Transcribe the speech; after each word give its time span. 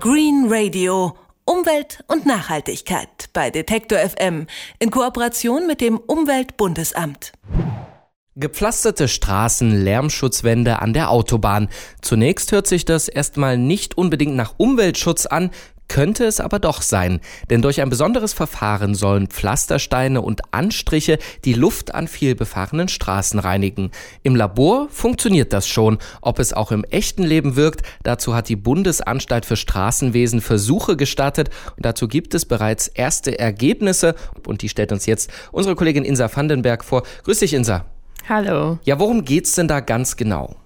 Green 0.00 0.46
Radio. 0.48 1.16
Umwelt 1.44 2.04
und 2.06 2.24
Nachhaltigkeit 2.24 3.30
bei 3.32 3.50
Detektor 3.50 3.98
FM 3.98 4.46
in 4.78 4.92
Kooperation 4.92 5.66
mit 5.66 5.80
dem 5.80 5.98
Umweltbundesamt. 5.98 7.32
Gepflasterte 8.36 9.08
Straßen, 9.08 9.82
Lärmschutzwände 9.82 10.80
an 10.80 10.92
der 10.92 11.10
Autobahn. 11.10 11.68
Zunächst 12.00 12.52
hört 12.52 12.68
sich 12.68 12.84
das 12.84 13.08
erstmal 13.08 13.58
nicht 13.58 13.98
unbedingt 13.98 14.36
nach 14.36 14.54
Umweltschutz 14.56 15.26
an, 15.26 15.50
könnte 15.88 16.24
es 16.24 16.40
aber 16.40 16.58
doch 16.58 16.82
sein, 16.82 17.20
denn 17.50 17.62
durch 17.62 17.80
ein 17.80 17.90
besonderes 17.90 18.32
Verfahren 18.32 18.94
sollen 18.94 19.26
Pflastersteine 19.28 20.20
und 20.20 20.42
Anstriche 20.52 21.18
die 21.44 21.54
Luft 21.54 21.94
an 21.94 22.08
vielbefahrenen 22.08 22.88
Straßen 22.88 23.40
reinigen. 23.40 23.90
Im 24.22 24.36
Labor 24.36 24.88
funktioniert 24.90 25.52
das 25.52 25.66
schon. 25.66 25.98
Ob 26.20 26.38
es 26.38 26.52
auch 26.52 26.70
im 26.70 26.84
echten 26.84 27.22
Leben 27.22 27.56
wirkt, 27.56 27.82
dazu 28.02 28.34
hat 28.34 28.48
die 28.48 28.56
Bundesanstalt 28.56 29.46
für 29.46 29.56
Straßenwesen 29.56 30.40
Versuche 30.40 30.96
gestartet 30.96 31.50
und 31.76 31.84
dazu 31.84 32.08
gibt 32.08 32.34
es 32.34 32.44
bereits 32.44 32.88
erste 32.88 33.38
Ergebnisse 33.38 34.14
und 34.46 34.62
die 34.62 34.68
stellt 34.68 34.92
uns 34.92 35.06
jetzt 35.06 35.30
unsere 35.52 35.74
Kollegin 35.74 36.04
Insa 36.04 36.34
Vandenberg 36.34 36.84
vor. 36.84 37.02
Grüß 37.24 37.40
dich, 37.40 37.54
Insa. 37.54 37.86
Hallo. 38.28 38.78
Ja, 38.84 38.98
worum 38.98 39.24
geht's 39.24 39.54
denn 39.54 39.68
da 39.68 39.80
ganz 39.80 40.16
genau? 40.16 40.56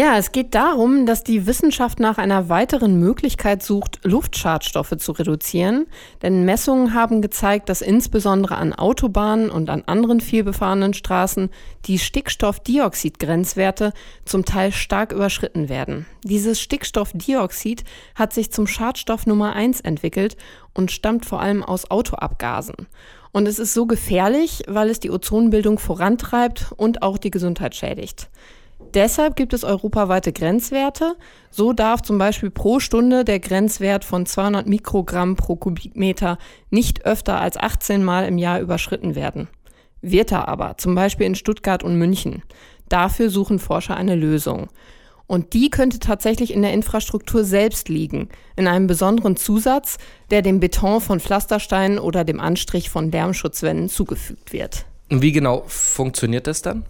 Ja, 0.00 0.16
es 0.16 0.32
geht 0.32 0.54
darum, 0.54 1.04
dass 1.04 1.24
die 1.24 1.46
Wissenschaft 1.46 2.00
nach 2.00 2.16
einer 2.16 2.48
weiteren 2.48 2.98
Möglichkeit 2.98 3.62
sucht, 3.62 4.00
Luftschadstoffe 4.02 4.96
zu 4.96 5.12
reduzieren. 5.12 5.88
Denn 6.22 6.46
Messungen 6.46 6.94
haben 6.94 7.20
gezeigt, 7.20 7.68
dass 7.68 7.82
insbesondere 7.82 8.56
an 8.56 8.72
Autobahnen 8.72 9.50
und 9.50 9.68
an 9.68 9.82
anderen 9.84 10.22
vielbefahrenen 10.22 10.94
Straßen 10.94 11.50
die 11.84 11.98
Stickstoffdioxid-Grenzwerte 11.98 13.92
zum 14.24 14.46
Teil 14.46 14.72
stark 14.72 15.12
überschritten 15.12 15.68
werden. 15.68 16.06
Dieses 16.24 16.62
Stickstoffdioxid 16.62 17.84
hat 18.14 18.32
sich 18.32 18.50
zum 18.50 18.66
Schadstoff 18.66 19.26
Nummer 19.26 19.52
eins 19.52 19.82
entwickelt 19.82 20.38
und 20.72 20.90
stammt 20.90 21.26
vor 21.26 21.42
allem 21.42 21.62
aus 21.62 21.90
Autoabgasen. 21.90 22.86
Und 23.32 23.46
es 23.46 23.58
ist 23.58 23.74
so 23.74 23.84
gefährlich, 23.84 24.62
weil 24.66 24.88
es 24.88 24.98
die 24.98 25.10
Ozonbildung 25.10 25.78
vorantreibt 25.78 26.72
und 26.78 27.02
auch 27.02 27.18
die 27.18 27.30
Gesundheit 27.30 27.74
schädigt. 27.74 28.30
Deshalb 28.94 29.36
gibt 29.36 29.52
es 29.52 29.62
europaweite 29.62 30.32
Grenzwerte. 30.32 31.14
So 31.50 31.72
darf 31.72 32.02
zum 32.02 32.18
Beispiel 32.18 32.50
pro 32.50 32.80
Stunde 32.80 33.24
der 33.24 33.38
Grenzwert 33.38 34.04
von 34.04 34.26
200 34.26 34.66
Mikrogramm 34.66 35.36
pro 35.36 35.56
Kubikmeter 35.56 36.38
nicht 36.70 37.06
öfter 37.06 37.40
als 37.40 37.56
18 37.56 38.02
Mal 38.02 38.26
im 38.26 38.38
Jahr 38.38 38.60
überschritten 38.60 39.14
werden. 39.14 39.48
Wird 40.02 40.32
er 40.32 40.48
aber, 40.48 40.76
zum 40.78 40.94
Beispiel 40.94 41.26
in 41.26 41.34
Stuttgart 41.34 41.84
und 41.84 41.96
München. 41.96 42.42
Dafür 42.88 43.30
suchen 43.30 43.58
Forscher 43.58 43.96
eine 43.96 44.16
Lösung. 44.16 44.68
Und 45.26 45.52
die 45.52 45.70
könnte 45.70 46.00
tatsächlich 46.00 46.52
in 46.52 46.62
der 46.62 46.72
Infrastruktur 46.72 47.44
selbst 47.44 47.88
liegen, 47.88 48.30
in 48.56 48.66
einem 48.66 48.88
besonderen 48.88 49.36
Zusatz, 49.36 49.98
der 50.32 50.42
dem 50.42 50.58
Beton 50.58 51.00
von 51.00 51.20
Pflastersteinen 51.20 52.00
oder 52.00 52.24
dem 52.24 52.40
Anstrich 52.40 52.90
von 52.90 53.12
Lärmschutzwänden 53.12 53.88
zugefügt 53.88 54.52
wird. 54.52 54.86
Wie 55.08 55.30
genau 55.30 55.62
funktioniert 55.68 56.48
das 56.48 56.62
dann? 56.62 56.84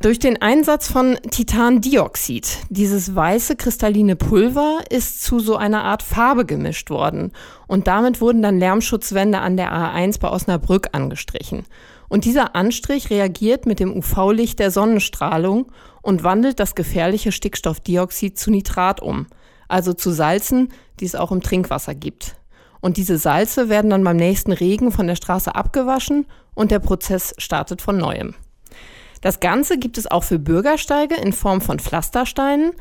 Durch 0.00 0.18
den 0.18 0.42
Einsatz 0.42 0.88
von 0.88 1.16
Titandioxid, 1.30 2.58
dieses 2.68 3.14
weiße 3.14 3.56
kristalline 3.56 4.16
Pulver, 4.16 4.80
ist 4.90 5.22
zu 5.22 5.40
so 5.40 5.56
einer 5.56 5.84
Art 5.84 6.02
Farbe 6.02 6.44
gemischt 6.44 6.90
worden. 6.90 7.32
Und 7.68 7.86
damit 7.86 8.20
wurden 8.20 8.42
dann 8.42 8.58
Lärmschutzwände 8.58 9.38
an 9.38 9.56
der 9.56 9.72
A1 9.72 10.20
bei 10.20 10.28
Osnabrück 10.28 10.88
angestrichen. 10.92 11.64
Und 12.08 12.26
dieser 12.26 12.54
Anstrich 12.54 13.08
reagiert 13.08 13.64
mit 13.64 13.80
dem 13.80 13.96
UV-Licht 13.96 14.58
der 14.58 14.70
Sonnenstrahlung 14.70 15.72
und 16.02 16.22
wandelt 16.22 16.60
das 16.60 16.74
gefährliche 16.74 17.32
Stickstoffdioxid 17.32 18.38
zu 18.38 18.50
Nitrat 18.50 19.00
um, 19.00 19.26
also 19.68 19.94
zu 19.94 20.10
Salzen, 20.10 20.68
die 21.00 21.06
es 21.06 21.14
auch 21.14 21.32
im 21.32 21.42
Trinkwasser 21.42 21.94
gibt. 21.94 22.36
Und 22.82 22.98
diese 22.98 23.16
Salze 23.16 23.70
werden 23.70 23.88
dann 23.88 24.04
beim 24.04 24.18
nächsten 24.18 24.52
Regen 24.52 24.92
von 24.92 25.06
der 25.06 25.16
Straße 25.16 25.54
abgewaschen 25.54 26.26
und 26.54 26.70
der 26.70 26.80
Prozess 26.80 27.34
startet 27.38 27.80
von 27.80 27.96
neuem. 27.96 28.34
Das 29.24 29.40
Ganze 29.40 29.78
gibt 29.78 29.96
es 29.96 30.06
auch 30.06 30.22
für 30.22 30.38
Bürgersteige 30.38 31.14
in 31.14 31.32
Form 31.32 31.62
von 31.62 31.78
Pflastersteinen. 31.78 32.72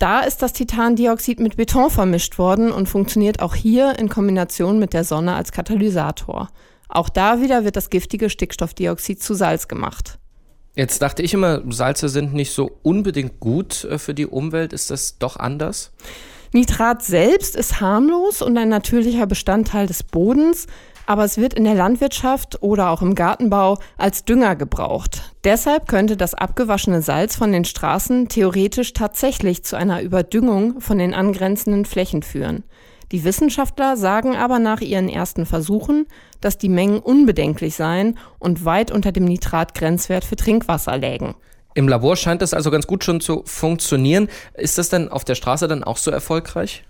Da 0.00 0.22
ist 0.22 0.42
das 0.42 0.52
Titandioxid 0.52 1.38
mit 1.38 1.56
Beton 1.56 1.88
vermischt 1.88 2.36
worden 2.36 2.72
und 2.72 2.88
funktioniert 2.88 3.40
auch 3.40 3.54
hier 3.54 3.96
in 3.96 4.08
Kombination 4.08 4.80
mit 4.80 4.92
der 4.92 5.04
Sonne 5.04 5.36
als 5.36 5.52
Katalysator. 5.52 6.48
Auch 6.88 7.08
da 7.08 7.40
wieder 7.40 7.64
wird 7.64 7.76
das 7.76 7.90
giftige 7.90 8.28
Stickstoffdioxid 8.28 9.22
zu 9.22 9.34
Salz 9.34 9.68
gemacht. 9.68 10.18
Jetzt 10.74 11.00
dachte 11.00 11.22
ich 11.22 11.32
immer, 11.32 11.62
Salze 11.70 12.08
sind 12.08 12.34
nicht 12.34 12.50
so 12.50 12.72
unbedingt 12.82 13.38
gut 13.38 13.84
äh, 13.84 13.96
für 13.96 14.14
die 14.14 14.26
Umwelt. 14.26 14.72
Ist 14.72 14.90
das 14.90 15.18
doch 15.18 15.36
anders? 15.36 15.92
Nitrat 16.52 17.04
selbst 17.04 17.54
ist 17.54 17.80
harmlos 17.80 18.42
und 18.42 18.58
ein 18.58 18.68
natürlicher 18.68 19.28
Bestandteil 19.28 19.86
des 19.86 20.02
Bodens 20.02 20.66
aber 21.06 21.24
es 21.24 21.38
wird 21.38 21.54
in 21.54 21.64
der 21.64 21.74
Landwirtschaft 21.74 22.62
oder 22.62 22.90
auch 22.90 23.02
im 23.02 23.14
Gartenbau 23.14 23.78
als 23.96 24.24
Dünger 24.24 24.56
gebraucht. 24.56 25.34
Deshalb 25.44 25.88
könnte 25.88 26.16
das 26.16 26.34
abgewaschene 26.34 27.02
Salz 27.02 27.36
von 27.36 27.52
den 27.52 27.64
Straßen 27.64 28.28
theoretisch 28.28 28.92
tatsächlich 28.92 29.64
zu 29.64 29.76
einer 29.76 30.02
Überdüngung 30.02 30.80
von 30.80 30.98
den 30.98 31.14
angrenzenden 31.14 31.84
Flächen 31.84 32.22
führen. 32.22 32.64
Die 33.12 33.24
Wissenschaftler 33.24 33.96
sagen 33.96 34.34
aber 34.34 34.58
nach 34.58 34.80
ihren 34.80 35.08
ersten 35.08 35.46
Versuchen, 35.46 36.06
dass 36.40 36.58
die 36.58 36.68
Mengen 36.68 36.98
unbedenklich 36.98 37.76
seien 37.76 38.18
und 38.38 38.64
weit 38.64 38.90
unter 38.90 39.12
dem 39.12 39.24
Nitratgrenzwert 39.24 40.24
für 40.24 40.36
Trinkwasser 40.36 40.96
lägen. 40.96 41.34
Im 41.74 41.88
Labor 41.88 42.16
scheint 42.16 42.40
das 42.40 42.54
also 42.54 42.70
ganz 42.70 42.86
gut 42.86 43.04
schon 43.04 43.20
zu 43.20 43.42
funktionieren. 43.44 44.28
Ist 44.54 44.78
das 44.78 44.88
denn 44.88 45.08
auf 45.08 45.24
der 45.24 45.34
Straße 45.34 45.68
dann 45.68 45.84
auch 45.84 45.96
so 45.96 46.10
erfolgreich? 46.10 46.84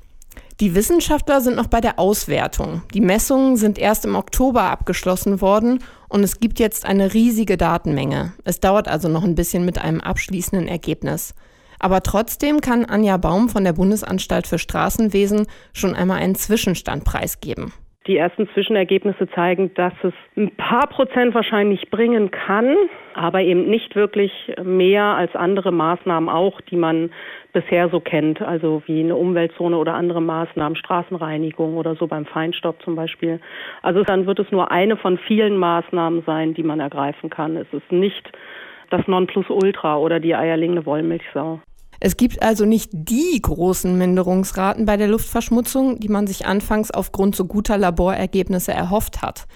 Die 0.61 0.77
Wissenschaftler 0.77 1.41
sind 1.41 1.57
noch 1.57 1.67
bei 1.67 1.81
der 1.81 1.99
Auswertung. 1.99 2.83
Die 2.95 3.01
Messungen 3.01 3.57
sind 3.57 3.77
erst 3.77 4.05
im 4.05 4.15
Oktober 4.15 4.63
abgeschlossen 4.63 5.41
worden 5.41 5.83
und 6.09 6.23
es 6.23 6.39
gibt 6.39 6.61
jetzt 6.61 6.87
eine 6.87 7.13
riesige 7.13 7.57
Datenmenge. 7.57 8.35
Es 8.45 8.61
dauert 8.61 8.87
also 8.87 9.09
noch 9.09 9.25
ein 9.25 9.35
bisschen 9.35 9.65
mit 9.65 9.79
einem 9.79 10.01
abschließenden 10.01 10.69
Ergebnis. 10.69 11.35
Aber 11.81 12.03
trotzdem 12.03 12.61
kann 12.61 12.85
Anja 12.85 13.17
Baum 13.17 13.49
von 13.49 13.65
der 13.65 13.73
Bundesanstalt 13.73 14.47
für 14.47 14.61
Straßenwesen 14.61 15.47
schon 15.73 15.97
einmal 15.97 16.19
einen 16.19 16.37
Zwischenstand 16.37 17.03
preisgeben. 17.03 17.73
Die 18.07 18.19
ersten 18.19 18.47
Zwischenergebnisse 18.51 19.29
zeigen, 19.31 19.73
dass 19.75 19.95
es 20.03 20.13
ein 20.37 20.51
paar 20.57 20.87
Prozent 20.89 21.35
wahrscheinlich 21.35 21.91
bringen 21.91 22.31
kann, 22.31 22.77
aber 23.15 23.41
eben 23.41 23.71
nicht 23.71 23.97
wirklich 23.97 24.53
mehr 24.63 25.05
als 25.05 25.35
andere 25.35 25.73
Maßnahmen 25.73 26.29
auch, 26.29 26.61
die 26.61 26.77
man 26.77 27.11
bisher 27.55 27.89
so 27.89 28.01
kennt, 28.01 28.43
also 28.43 28.83
wie 28.85 29.01
eine 29.01 29.17
Umweltzone 29.17 29.79
oder 29.79 29.95
andere 29.95 30.21
Maßnahmen, 30.21 30.77
Straßenreinigung 30.77 31.79
oder 31.79 31.95
so 31.95 32.07
beim 32.07 32.27
Feinstaub 32.27 32.83
zum 32.83 32.95
Beispiel. 32.95 33.41
Also 33.81 34.03
dann 34.03 34.27
wird 34.27 34.39
es 34.39 34.51
nur 34.51 34.71
eine 34.71 34.99
von 34.99 35.17
vielen 35.17 35.57
Maßnahmen 35.57 36.25
sein, 36.27 36.53
die 36.53 36.63
man 36.63 36.81
ergreifen 36.81 37.31
kann. 37.31 37.57
Es 37.57 37.73
ist 37.73 37.91
nicht 37.91 38.31
das 38.91 39.07
Nonplusultra 39.09 39.97
oder 39.97 40.21
die 40.21 40.35
eierlegende 40.35 40.85
Wollmilchsau. 40.85 41.61
Es 42.07 42.19
gibt 42.19 42.43
also 42.43 42.67
nicht 42.67 42.91
die 42.93 43.41
großen 43.41 43.97
Minderungsraten 43.97 44.85
bei 44.85 44.99
der 44.99 45.09
Luftverschmutzung, 45.09 46.01
die 46.01 46.11
man 46.11 46.27
sich 46.27 46.45
anfangs 46.45 46.91
aufgrund 46.91 47.35
so 47.35 47.47
guter 47.47 47.79
Laborergebnisse 47.79 48.75
erhofft 48.75 49.23
hat. 49.23 49.47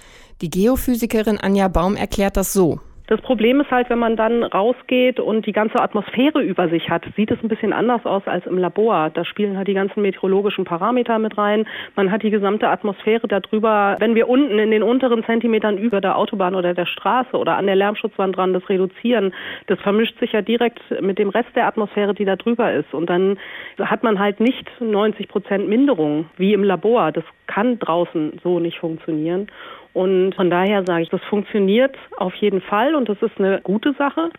Die 0.41 0.49
Geophysikerin 0.49 1.37
Anja 1.37 1.69
Baum 1.69 1.95
erklärt 1.95 2.39
das 2.39 2.55
so. 2.55 2.81
Das 3.09 3.23
Problem 3.23 3.59
ist 3.63 3.71
halt, 3.71 3.89
wenn 3.89 3.99
man 3.99 4.17
dann 4.17 4.43
rausgeht 4.43 5.19
und 5.19 5.47
die 5.47 5.53
ganze 5.53 5.81
Atmosphäre 5.81 6.43
über 6.43 6.69
sich 6.69 6.91
hat, 6.91 7.07
sieht 7.17 7.31
es 7.31 7.43
ein 7.43 7.49
bisschen 7.49 7.73
anders 7.73 8.05
aus 8.05 8.23
als 8.27 8.45
im 8.45 8.59
Labor. 8.59 9.09
Da 9.09 9.25
spielen 9.25 9.57
halt 9.57 9.67
die 9.67 9.73
ganzen 9.73 10.03
meteorologischen 10.03 10.67
Parameter 10.67 11.19
mit 11.19 11.39
rein. 11.39 11.67
Man 11.97 12.13
hat 12.13 12.23
die 12.23 12.29
gesamte 12.29 12.69
Atmosphäre 12.69 13.27
darüber. 13.27 13.97
Wenn 13.99 14.15
wir 14.15 14.29
unten 14.29 14.59
in 14.59 14.71
den 14.71 14.83
unteren 14.83 15.25
Zentimetern 15.25 15.79
über 15.79 16.03
der 16.03 16.19
Autobahn 16.19 16.55
oder 16.55 16.75
der 16.75 16.85
Straße 16.85 17.35
oder 17.35 17.57
an 17.57 17.65
der 17.65 17.77
Lärmschutzwand 17.77 18.37
dran 18.37 18.53
das 18.53 18.69
reduzieren, 18.69 19.33
das 19.69 19.81
vermischt 19.81 20.21
sich 20.21 20.33
ja 20.33 20.43
direkt 20.43 20.83
mit 21.01 21.19
dem 21.19 21.31
Rest 21.31 21.57
der 21.57 21.67
Atmosphäre, 21.67 22.13
die 22.13 22.27
da 22.27 22.37
drüber 22.37 22.75
ist. 22.75 22.93
Und 22.93 23.09
dann 23.09 23.39
hat 23.79 24.03
man 24.03 24.19
halt 24.19 24.39
nicht 24.39 24.69
90 24.81 25.29
Prozent 25.29 25.67
Minderung 25.67 26.27
wie 26.37 26.53
im 26.53 26.63
Labor. 26.63 27.11
Das 27.13 27.25
kann 27.47 27.79
draußen 27.79 28.39
so 28.45 28.61
nicht 28.61 28.79
funktionieren. 28.79 29.47
Und 29.93 30.35
von 30.35 30.51
daher 30.51 30.85
sage 30.85 31.03
ich, 31.03 31.09
das 31.09 31.23
funktioniert 31.29 31.97
auf 32.17 32.35
jeden 32.35 32.61
Fall 32.61 32.95
und 32.95 33.09
das 33.09 33.21
ist 33.21 33.39
eine 33.39 33.61
gute 33.63 33.95
Sache. 33.95 34.31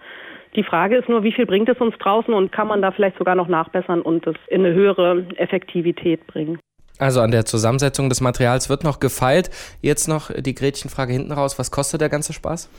Die 0.56 0.64
Frage 0.64 0.98
ist 0.98 1.10
nur, 1.10 1.24
wie 1.24 1.32
viel 1.32 1.46
bringt 1.46 1.70
es 1.70 1.78
uns 1.78 1.96
draußen 2.00 2.34
und 2.34 2.52
kann 2.52 2.68
man 2.68 2.82
da 2.82 2.92
vielleicht 2.92 3.18
sogar 3.18 3.36
noch 3.36 3.48
nachbessern 3.48 4.02
und 4.02 4.26
es 4.26 4.36
in 4.48 4.66
eine 4.66 4.74
höhere 4.74 5.26
Effektivität 5.36 6.26
bringen? 6.28 6.60
Also 7.00 7.22
an 7.22 7.32
der 7.32 7.46
Zusammensetzung 7.46 8.10
des 8.10 8.20
Materials 8.20 8.70
wird 8.70 8.84
noch 8.84 9.00
gefeilt. 9.00 9.50
Jetzt 9.82 10.10
noch 10.10 10.32
die 10.34 10.54
Gretchenfrage 10.54 11.14
hinten 11.14 11.32
raus. 11.32 11.58
Was 11.58 11.72
kostet 11.72 12.02
der 12.02 12.10
ganze 12.10 12.34
Spaß? 12.34 12.70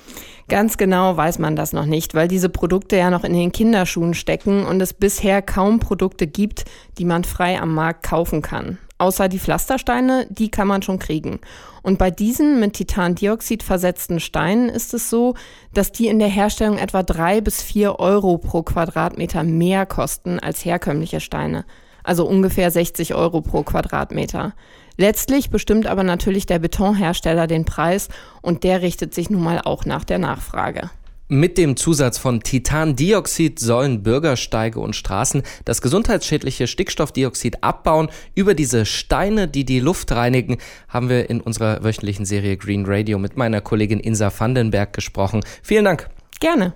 Ganz 0.49 0.76
genau 0.76 1.16
weiß 1.16 1.38
man 1.38 1.56
das 1.56 1.73
noch 1.73 1.87
nicht, 1.87 2.14
weil 2.14 2.28
diese 2.28 2.50
Produkte 2.50 2.96
ja 2.96 3.08
noch 3.08 3.25
in 3.25 3.32
den 3.32 3.50
Kinderschuhen 3.50 4.12
stecken 4.12 4.66
und 4.66 4.82
es 4.82 4.93
bisher 4.93 5.40
kaum 5.40 5.81
Produkte 5.81 6.26
gibt, 6.26 6.64
die 6.99 7.06
man 7.06 7.25
frei 7.25 7.58
am 7.58 7.75
Markt 7.75 8.05
kaufen 8.06 8.43
kann. 8.43 8.76
Außer 9.00 9.29
die 9.29 9.38
Pflastersteine, 9.38 10.26
die 10.29 10.50
kann 10.50 10.69
man 10.69 10.82
schon 10.82 10.99
kriegen. 10.99 11.41
Und 11.82 11.97
bei 11.99 12.11
diesen 12.11 12.61
mit 12.61 12.75
Titandioxid 12.75 13.62
versetzten 13.62 14.20
Steinen 14.20 14.69
ist 14.69 14.93
es 14.93 15.08
so, 15.08 15.35
dass 15.73 15.91
die 15.91 16.08
in 16.08 16.19
der 16.19 16.29
Herstellung 16.29 16.76
etwa 16.76 17.02
drei 17.02 17.41
bis 17.41 17.62
vier 17.62 17.99
Euro 17.99 18.37
pro 18.37 18.62
Quadratmeter 18.62 19.43
mehr 19.43 19.87
kosten 19.87 20.38
als 20.38 20.67
herkömmliche 20.67 21.20
Steine. 21.20 21.64
also 22.02 22.26
ungefähr 22.26 22.70
60 22.70 23.14
Euro 23.14 23.41
pro 23.41 23.62
Quadratmeter. 23.62 24.55
Letztlich 24.97 25.50
bestimmt 25.50 25.87
aber 25.87 26.02
natürlich 26.02 26.47
der 26.47 26.58
Betonhersteller 26.58 27.47
den 27.47 27.64
Preis 27.64 28.08
und 28.43 28.64
der 28.64 28.82
richtet 28.82 29.14
sich 29.14 29.31
nun 29.31 29.43
mal 29.43 29.61
auch 29.62 29.85
nach 29.85 30.05
der 30.05 30.19
Nachfrage. 30.19 30.91
Mit 31.32 31.59
dem 31.59 31.77
Zusatz 31.77 32.19
von 32.19 32.43
Titandioxid 32.43 33.61
sollen 33.61 34.03
Bürgersteige 34.03 34.81
und 34.81 34.97
Straßen 34.97 35.44
das 35.65 35.81
gesundheitsschädliche 35.81 36.67
Stickstoffdioxid 36.67 37.62
abbauen. 37.62 38.09
Über 38.35 38.55
diese 38.55 38.85
Steine, 38.85 39.47
die 39.47 39.65
die 39.65 39.79
Luft 39.79 40.11
reinigen, 40.11 40.59
haben 40.88 41.09
wir 41.09 41.31
in 41.31 41.41
unserer 41.41 41.85
wöchentlichen 41.85 42.25
Serie 42.25 42.56
Green 42.56 42.82
Radio 42.85 43.21
mit 43.21 43.37
meiner 43.37 43.61
Kollegin 43.61 44.00
Insa 44.00 44.32
Vandenberg 44.37 44.93
gesprochen. 44.93 45.44
Vielen 45.62 45.85
Dank. 45.85 46.11
Gerne. 46.41 46.73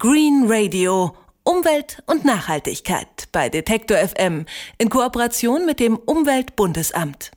Green 0.00 0.46
Radio. 0.48 1.14
Umwelt 1.44 2.02
und 2.06 2.24
Nachhaltigkeit 2.24 3.28
bei 3.30 3.48
Detektor 3.48 3.98
FM 3.98 4.46
in 4.78 4.90
Kooperation 4.90 5.66
mit 5.66 5.78
dem 5.78 5.94
Umweltbundesamt. 5.94 7.30